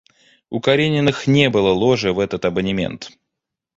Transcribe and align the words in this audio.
У 0.49 0.61
Карениных 0.67 1.27
не 1.27 1.51
было 1.51 1.69
ложи 1.75 2.11
в 2.11 2.17
этот 2.19 2.45
абонемент. 2.45 3.11